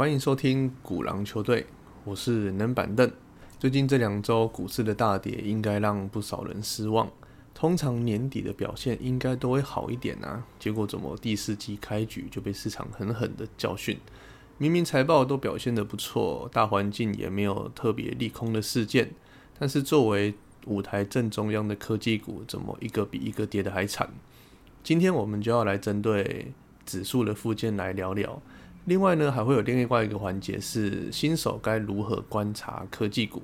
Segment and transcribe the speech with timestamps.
[0.00, 1.66] 欢迎收听股狼球队，
[2.04, 3.12] 我是能板凳。
[3.58, 7.06] 最近这两周股市的大跌，应该让不少人失望。
[7.52, 13.98] 通常年底的表现应该都会好一点啊，结果怎么第四季开局就被市场狠狠的教训？
[14.56, 19.10] 明明财报都表现得不错，大环境也没有特别利空的事件，
[19.58, 20.32] 但是作为
[20.64, 24.08] 舞台正中央的科技股，怎么一个比一个跌得还惨？
[24.82, 26.54] 今天我们就要来针对
[26.86, 28.40] 指数的附件来聊聊。
[28.86, 33.42] 另外呢，还会有另外一个环节是新手该如何观察科技股。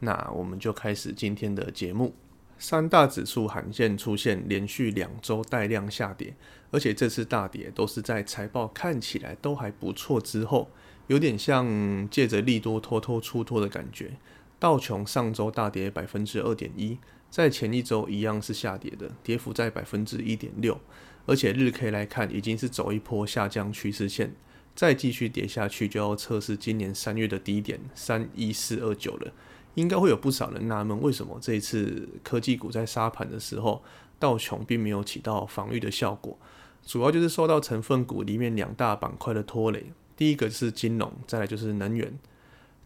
[0.00, 2.14] 那我们就开始今天的节目。
[2.58, 6.34] 三大指数罕见出现连续两周带量下跌，
[6.70, 10.68] 而且这次大跌都是在财报看起来都还不错之后，
[11.06, 11.66] 有点像
[12.10, 14.12] 借着利多偷偷出脱的感觉。
[14.58, 16.98] 道琼上周大跌百分之二点一，
[17.30, 20.78] 在前一周一样是下跌的，跌幅在百分之一点六，
[21.24, 24.34] 而且日 K 来看已经是走一波下降趋势线。
[24.80, 29.30] 再继续跌下去，就要测试今年三月的低点三一四二九了。
[29.74, 33.82] 应该会有不少人纳闷，为什么这一次科技股在杀盘的时候，
[34.18, 36.38] 道琼并没有起到防御的效果？
[36.82, 39.84] 主要就是受到成分股里面两大板块的拖累。
[40.16, 42.18] 第一个是金融，再来就是能源。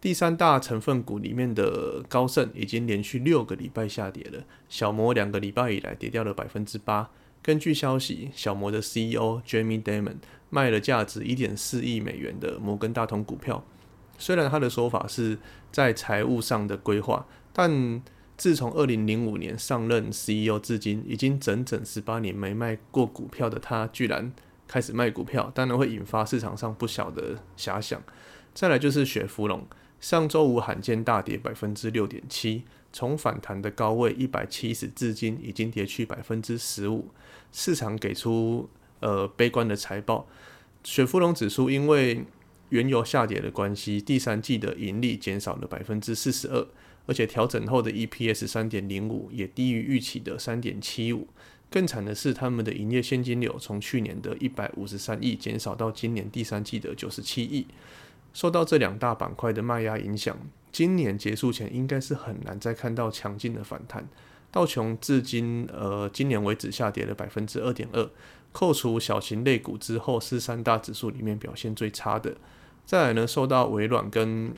[0.00, 7.08] 第三大成分股里面的高盛已经连续六个礼拜下跌了，小摩两个礼拜以来跌掉了百分之八。
[7.40, 10.16] 根据消息，小摩的 CEO Jamie Dimon
[10.54, 13.64] 卖了价值一点四亿美元的摩根大通股票。
[14.16, 15.36] 虽然他的说法是
[15.72, 18.00] 在财务上的规划，但
[18.36, 24.32] 自从二零零五年上任 CEO 至今，已经整整十八年没卖过股票的他，居然
[24.68, 28.00] 开始卖股票，当然会引发市场上不小的遐想。
[28.54, 29.66] 再来就是雪佛龙，
[29.98, 37.08] 上周五罕见大跌百分之六点七，从反弹的高位一百七十至今已经跌去百分之十五。
[37.50, 38.68] 市场给出
[39.00, 40.26] 呃悲观的财报，
[40.82, 42.24] 雪佛龙指数因为
[42.70, 46.66] 原油下跌的关系，第三季的盈利减少了百分之四十二，
[47.06, 51.28] 而且调整后的 EPS 三点零五也低于预期的三点七五。
[51.70, 57.66] 更惨的是，他们的营业现金流从去年的一百五十三亿减少到今年第三季的九十七亿。
[58.32, 60.36] 受到这两大板块的卖压影响，
[60.72, 64.08] 今年结束前应该是很难再看到强劲的反弹。
[64.50, 68.08] 道琼至今，呃，今年为止下跌了百分之二点二，
[68.54, 72.36] 扣除小型类股之后，是三大指数里面表现最差的。
[72.86, 74.54] 再来呢，受到微软跟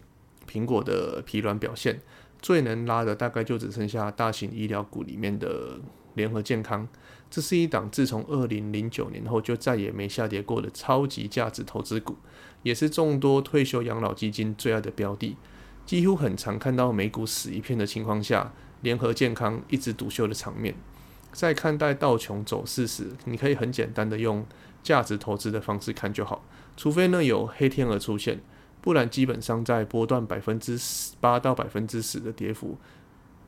[0.46, 2.02] 苹果的疲软表现，
[2.42, 5.80] 最能拉的大概就只剩下大型医疗股里面的
[6.12, 6.86] 联合健康。
[7.30, 12.16] 这是一档自从二零零九年后就再也没下跌过的超级价值投资股，
[12.62, 15.36] 也是众多退休养老基金最爱的标的。
[15.86, 18.52] 几乎很常看到美股死一片的情况下。
[18.82, 20.72] 联合健康一枝独秀的场面，
[21.36, 24.44] 在看待道琼走势时，你可以很简单的用
[24.82, 26.42] 价值投资的方式看就好。
[26.78, 28.40] 除非呢有黑天鹅出现，
[28.80, 30.78] 不然基本上在波段百分之
[31.20, 32.78] 八到百分之十的跌幅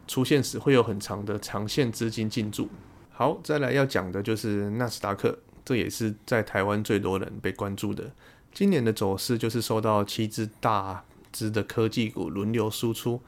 [0.07, 2.69] 出现时，会有很长的长线资金进驻。
[3.11, 8.13] 好，再来要讲的就是纳斯达克，这也是在台湾最多人被关注的。
[8.53, 13.19] 今年的走势就是受到七只大只的科技股轮流输出。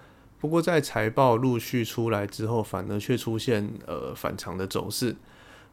[0.41, 5.15] 不过，在财报陆续出来之后，反而却出现呃反常的走势。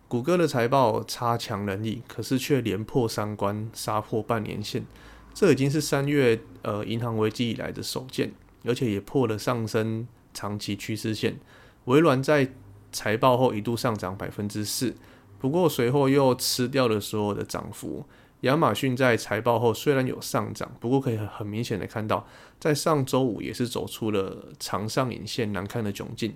[0.10, 4.86] 谷歌的财报差强人意，可是却连破三关，杀破半年线，
[5.34, 8.34] 这已经是三月呃银行危机以来的首见，
[8.66, 11.40] 而且也破了上升长期趋势线。
[11.86, 12.52] 微软在
[12.92, 14.94] 财报后一度上涨百分之四，
[15.40, 18.06] 不过随后又吃掉了所有的涨幅。
[18.42, 22.28] 亚马逊在财报后虽然有上涨，不过可以很明显的看到，
[22.60, 26.36] 在上周五也是走出了长上影线难看的窘境。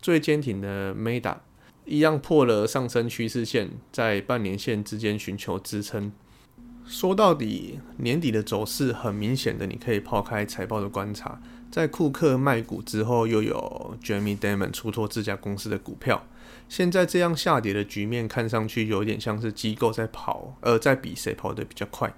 [0.00, 1.36] 最坚挺的 Meta
[1.84, 6.10] 一样破了上升趋势线，在半年线之间寻求支撑。
[6.86, 11.40] 说到底，年底的走势很明显的，你可以抛开财报的观察，
[11.70, 16.26] 在库克卖股之后，又有 Jamie Dimon 出脱这家公司的股票。
[16.72, 22.14] 现在这样下跌的局面，看上去有点像是机构在跑，呃，在比谁跑得比较快。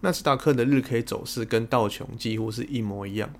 [0.00, 3.30] 纳斯达克的日 K 走势跟道琼几乎是一模一样，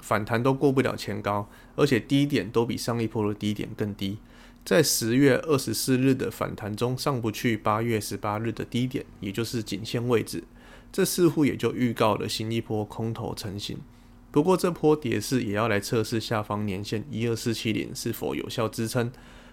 [0.00, 4.18] 反弹都过不了前高，而且低点都比上一波的低点更低。
[4.64, 10.42] 在十月二十四日的反弹中上不去八月十八日的低点，也就是颈线位置，
[10.90, 13.78] 这似乎也就预告了新一波空头成型。
[14.32, 19.12] 不过这波跌势也要来测试下方年线一二四七零是否有效支撑。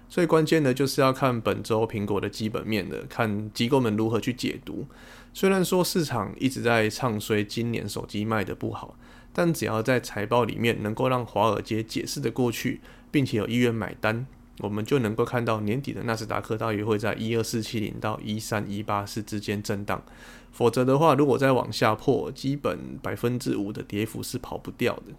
[0.09, 4.86] 最关键的就是要看本周苹果的基本面的，看机构们如何去解读。
[5.33, 8.95] 虽然说市场一直在唱衰今年手机卖的不好，
[9.33, 12.80] 但只要在财报里面能够让华尔街解释的过去，
[13.12, 14.25] 并且有意愿买单，
[14.59, 20.01] 我们就能够看到年底的纳斯达克大约会在一二四七零到一三一八四之间震荡。
[20.51, 25.13] 否则的话，如果再往下破，基本百分之五的跌幅是跑不掉的。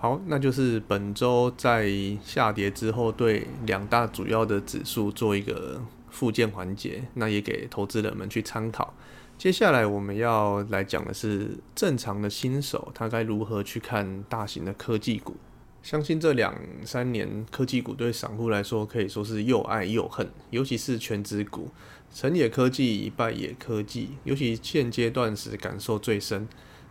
[0.00, 1.90] 好，那就是本周在
[2.22, 8.94] 下跌之后，对两大主要的指数做一个复健环节，那也给投资人们去参考。
[9.36, 15.36] 接下来我们要来讲的是正常的新手他该如何去看大型的科技股。
[15.82, 16.54] 相信这两
[16.84, 21.70] 三年科技股对散户来说可以说是又爱又恨，尤其是全指股，
[22.14, 26.46] 成也科技，败也科技，尤其现阶段时感受最深。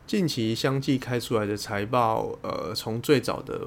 [0.07, 3.59] 近期相继开出来的财报，呃，从最早的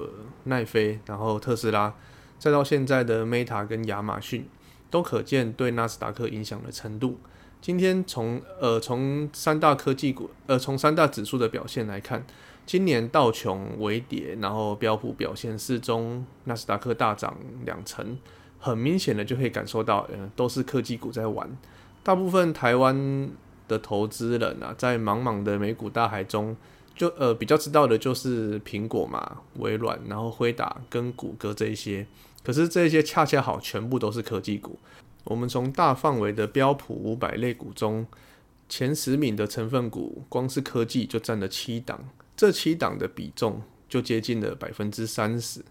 [0.44, 1.92] 奈飞，然后特斯拉，
[2.38, 4.48] 再到现在的 Meta 跟亚马逊，
[4.90, 7.18] 都可见对纳斯达克影响的程度。
[7.60, 12.24] 今天从呃从三大科技股，呃从三大指数的表现来看，
[12.64, 18.16] 今年道琼微跌，然后标普表现适中，纳斯达克大涨两成，
[18.58, 21.54] 很明显的就可以感受到，呃，都是科技股在玩，
[22.02, 23.28] 大部分台湾。
[23.70, 26.56] 的投资人啊，在茫茫的美股大海中，
[26.96, 32.04] 就呃比较知道的就是苹果嘛、微软，然后辉达跟谷歌这一些。
[32.42, 34.76] 可是这些恰恰好全部都是科技股。
[35.22, 38.04] 我们从大范围的标普五百类股中，
[38.68, 45.62] 前十名的成分股，光是科技就占了七档，这七档的比重就接近了百分之三十。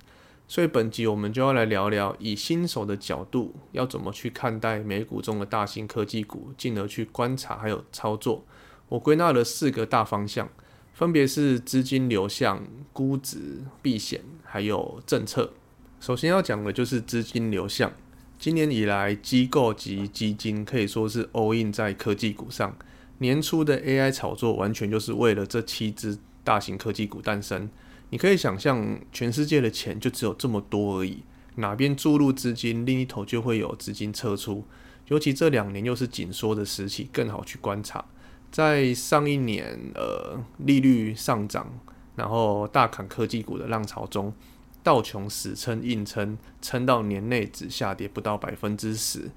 [0.49, 8.43] 所以本集我们就要来聊聊，以新手的角度要怎么去看待美股中的大型科技股，进而去观察还有操作。
[8.87, 10.49] 我归纳了四个大方向，
[10.91, 15.53] 分别是资金流向、估值、避险还有政策。
[15.99, 17.93] 首先要讲的就是资金流向。
[18.39, 22.75] 今年以来，机构及基金可以说是 all in 在科技股上。
[23.19, 27.69] 年初的 AI 炒作完全就是为了这七只大型科技股诞生。
[28.11, 31.23] 你可以想象，全世界的钱就只有这么多而已，
[31.55, 34.65] 哪边注入资金，另一头就会有资金撤出。
[35.09, 38.03] 尤其这两年又是紧缩的时期，更好去观察。
[38.51, 41.67] 在上一年，呃，利率上涨，
[42.15, 44.33] 然后大砍科技股的浪潮中，
[44.81, 49.29] 道琼死撑硬撑，撑到年内只下跌不到百分之十。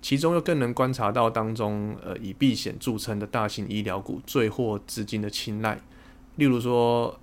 [0.00, 5.78] 其中又更能观察到当中，呃，以避险著称的大型医疗股最获资金的青睐，
[6.36, 7.20] 例如说。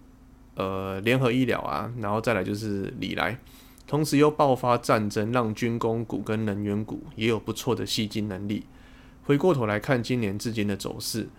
[0.55, 3.39] 呃，联合医疗啊，然后再来就是李来，
[3.87, 8.65] 同时又爆发战争，让军工股跟能源股也有不错的吸金能力。
[9.23, 11.29] 回过头来看今年至今的走势，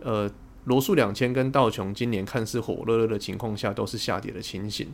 [0.00, 0.30] 呃，
[0.64, 4.88] 罗素两千跟道琼今年看似火热热的情况下，都是下跌的情形。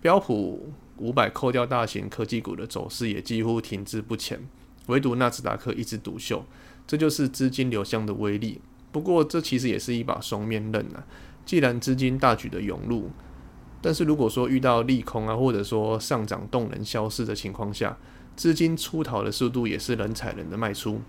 [0.00, 4.38] 标普五百扣掉大型科技股的走势也几乎停滞不前，
[4.86, 6.44] 唯独纳斯达克一枝独秀，
[6.86, 8.60] 这就是资金流向的威力。
[8.92, 11.06] 不过这其实也是一把双面刃啊。
[11.48, 13.10] 既然资金大举的涌入，
[13.80, 17.96] 但是如果说遇到利空啊，或者说上涨动能消失的情况下，
[18.36, 21.00] 资金出逃的速度也是人踩人的卖出。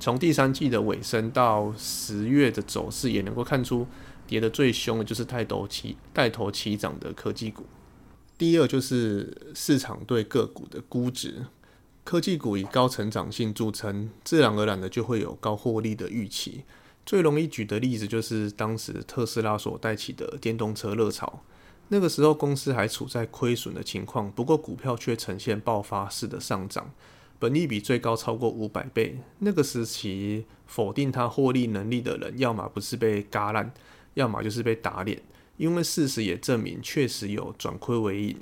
[0.00, 3.86] 从第三季的尾声到十月的走势，也能够看出
[4.26, 7.62] 跌得最凶的就是带头起带头起涨的科技股。
[8.36, 11.46] 第二就是市场对个股的估值，
[12.02, 16.64] 科技股以高成长性著称，自然而然的就会有高获利的预期。
[17.06, 21.40] 最容易举的例子就是当时特斯拉所带起的电动车热潮，
[21.86, 26.90] 那个时候公司还处在亏损的情况，不过股票却呈现爆发式的上涨，
[27.38, 29.20] 本利比最高超过五百倍。
[29.38, 33.72] 那个时期否定它获利能力的人，要么不是被嘎烂，
[34.14, 35.22] 要么就是被打脸，
[35.58, 38.36] 因为事实也证明确实有转亏为盈。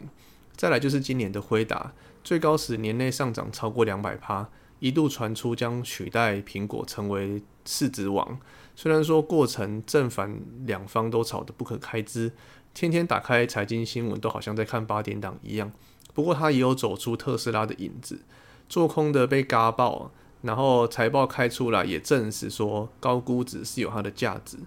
[0.56, 1.92] 再来就是今年的辉达，
[2.22, 4.48] 最高时年内上涨超过两百趴。
[4.84, 8.38] 一度传出将取代苹果成为市值王，
[8.76, 12.30] 虽然说过程正反两方都吵得不可开支，
[12.74, 15.72] 天天打开财经新闻都好像在看八点档一样。
[16.12, 18.20] 不过他也有走出特斯拉的影子，
[18.68, 20.10] 做空的被嘎爆，
[20.42, 24.58] 然后财报开出来也证实说高估值是有它的价值，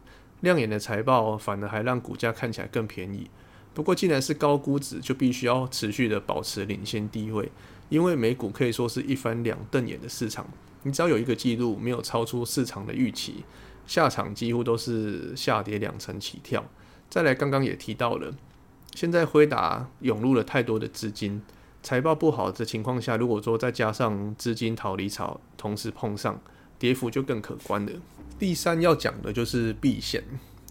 [0.41, 3.29] 亮眼的财报反而还让股价看起来更便宜。
[3.75, 7.51] 不过既然是高估值，就必须要持续的保持领先地位。
[7.89, 10.48] 因为美股可以说是一翻两瞪眼的市场，
[10.84, 13.44] 你只要有一个季度没有超出市场的预期，
[13.86, 16.63] 下场几乎都是下跌两成起跳。
[17.10, 18.34] 再来，刚刚也提到了，
[18.94, 21.41] 现在辉达涌入了太多的资金，
[21.82, 26.41] 财报不好的情况下，如果说再加上资金逃离潮同时碰上，
[26.77, 27.91] 跌幅就更可观了。
[28.38, 30.22] 第三要讲的就是避险，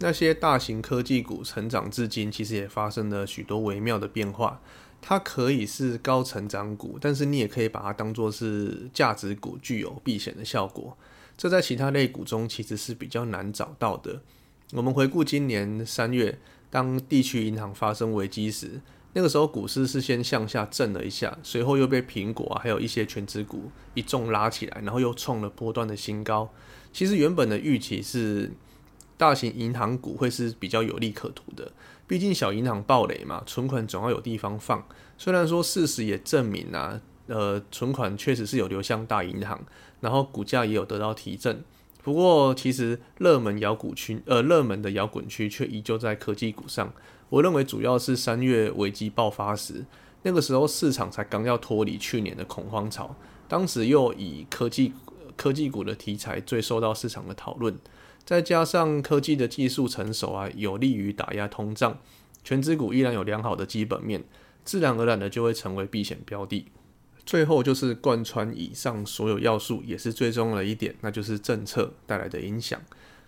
[0.00, 4.61] 那些大型科技股成长至今，其实也发生了许多微妙的变化。
[5.08, 10.98] 它可以是高成长股，但是你也可以把它当做是价值股，具有避险的效果。
[11.36, 14.20] 这在其他类股中其实是比较难找到的。
[14.72, 18.80] 我们回顾今年三月，当地区银行发生危机时，
[19.12, 26.52] 那个时候股市是先向下震了一下，随后又被苹果啊，还有一些全职股一重拉起来，然后又创了波段的新高。
[26.92, 28.50] 其实原本的预期是
[29.16, 31.70] 大型银行股会是比较有利可图的，
[32.06, 34.86] 毕竟小银行暴雷嘛，存款总要有地方放。
[35.18, 39.60] 虽然说事实也证明啊，呃，存款确实是有流向大银行，
[40.00, 41.64] 然后股价也有得到提振。
[42.02, 46.92] 不过，其实热门摇滚区，呃，热门的摇滚区却依旧在科技股上。
[47.28, 49.84] 我认为主要是三月危机爆发时，
[50.22, 53.16] 那个时候市场才刚要脱离去年的恐慌潮，
[53.48, 54.92] 当时又以科技
[55.36, 57.76] 科技股的题材最受到市场的讨论，
[58.26, 61.99] 再加上科技的技术成熟啊，有利于打压通胀，
[62.42, 64.25] 全资股依然有良好的基本面，
[64.64, 66.66] 自然而然的就会成为避险标的。
[67.25, 72.80] 最后就是贯穿以上所有要素，也是最重要的一点，那就是政策带来的影响。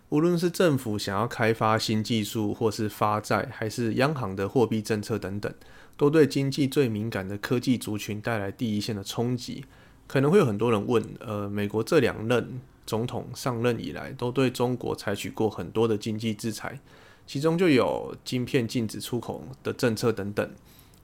[0.08, 5.52] 无论是政府想要开发新技术，或是发债，还是央行的货币政策等等，
[5.96, 9.64] 都对经济最敏感的科技族群带来第一线的冲击。
[10.06, 16.80] 可能会有很多人问：，呃，美国这两任总统上任以来，都对中国采取过很多的经济制裁，
[17.26, 20.50] 其中就有晶片禁止出口的政策等等。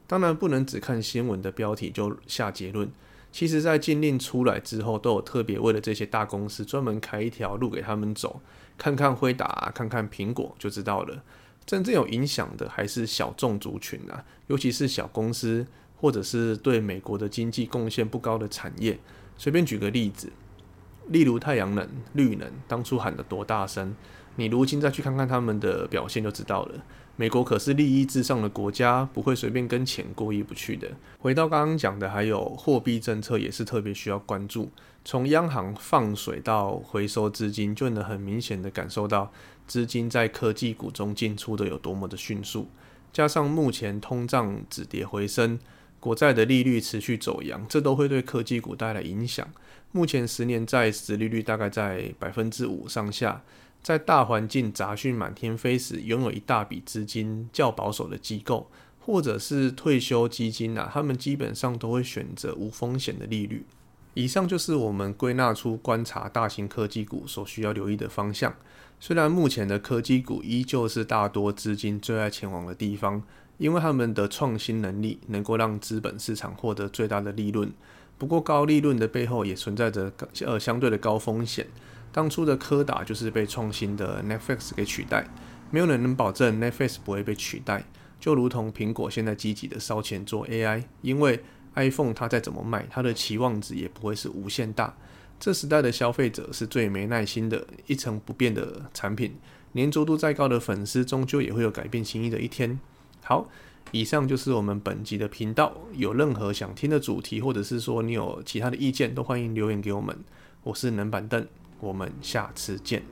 [0.06, 2.90] 当然不能只看新闻的标题就下结论。
[3.30, 8.40] 其实，在禁令出来之后，都有特别为了这些大公司专门开一条路给他们走。
[8.78, 11.22] 看看辉达，看看苹果，就知道了。
[11.66, 18.98] 真正有影响的还是小众族群啊，尤其是小公司，或者是对美国的经济贡献不高的产业。
[19.36, 20.30] 随便举个例子，
[21.08, 23.94] 例如太阳能、绿能，当初喊得多大声，
[24.36, 26.82] 你如今再去看看他们的表现，就知道了。
[27.16, 30.90] 美国可是利益至上的国家，不会随便跟钱过意不去的。
[31.20, 34.70] 回到刚刚讲的，还有货币政策也是特别需要关注。
[35.04, 39.30] 从央行放水到回收资金，就能很明显的感受到
[39.66, 42.66] 资金在科技股中进出的有多么的迅速。
[43.12, 45.60] 加上目前通胀止跌回升，
[46.04, 49.48] 国债的利率持续走阳，这都会对科技股带来影响。
[49.90, 53.42] 目前十年债殖利率大概在百分之五上下。
[53.82, 58.70] 在大环境杂讯满天飞时，拥有一大笔资金较保守的机构，
[59.00, 63.64] 或者是退休基金啊，他们基本上都会选择无风险的利率。
[64.12, 68.54] 以上就是我们归纳出观察大型科技股所需要留意的方向。
[69.00, 73.22] 虽然目前的科技股依旧是大多资金最爱前往的地方，
[73.58, 77.72] 因为他们的创新能力能够让资本市场获得最大的利润。
[78.16, 80.12] 不过高利润的背后也存在着
[80.44, 81.66] 呃相对的高风险。
[82.12, 85.26] 当初的柯达就是被创新的 Netflix 给取代，
[85.70, 87.84] 没有人能保证 Netflix 不会被取代。
[88.20, 91.42] 就如同苹果现在积极的烧钱做 AI，因为
[91.74, 94.96] iPhone 它再怎么卖，它的期望值也不会是无限大。
[95.40, 99.34] 这时代的消费者是最没耐心的，一成不变的产品，
[99.74, 102.78] 粘着度再高的粉丝，终究也会有改变心意的一天。
[103.24, 103.48] 好，
[103.90, 105.72] 以上就是我们本集的频道。
[105.94, 110.14] 有任何想听的主题，或者是说你有其他的意见，都欢迎留言给我们。
[110.62, 111.46] 我是冷板凳。
[111.80, 113.02] 我们下次见。